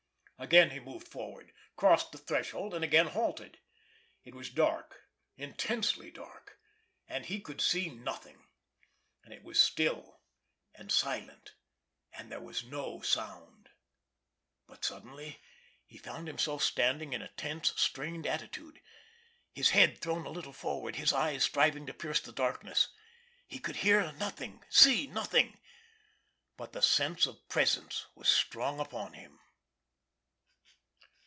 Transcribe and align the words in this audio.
Again 0.41 0.71
he 0.71 0.79
moved 0.79 1.07
forward, 1.07 1.53
crossed 1.75 2.11
the 2.11 2.17
threshold, 2.17 2.73
and 2.73 2.83
again 2.83 3.05
halted. 3.05 3.59
It 4.23 4.33
was 4.33 4.49
dark, 4.49 4.99
intensely 5.37 6.09
dark, 6.09 6.57
and 7.07 7.23
he 7.27 7.39
could 7.39 7.61
see 7.61 7.89
nothing; 7.91 8.47
and 9.23 9.35
it 9.35 9.43
was 9.43 9.61
still 9.61 10.19
and 10.73 10.91
silent, 10.91 11.53
and 12.11 12.31
there 12.31 12.41
was 12.41 12.63
no 12.63 13.01
sound. 13.01 13.69
But 14.65 14.83
suddenly 14.83 15.39
he 15.85 15.99
found 15.99 16.27
himself 16.27 16.63
standing 16.63 17.13
in 17.13 17.21
a 17.21 17.27
tense, 17.29 17.71
strained 17.79 18.25
attitude, 18.25 18.81
his 19.53 19.69
head 19.69 19.99
thrown 19.99 20.25
a 20.25 20.31
little 20.31 20.53
forward, 20.53 20.95
his 20.95 21.13
eyes 21.13 21.43
striving 21.43 21.85
to 21.85 21.93
pierce 21.93 22.19
the 22.19 22.31
darkness. 22.31 22.87
He 23.45 23.59
could 23.59 23.75
hear 23.75 24.11
nothing, 24.13 24.63
see 24.69 25.05
nothing—but 25.05 26.71
the 26.73 26.81
sense 26.81 27.27
of 27.27 27.47
presence 27.47 28.07
was 28.15 28.27
strong 28.27 28.79
upon 28.79 29.13
him. 29.13 29.37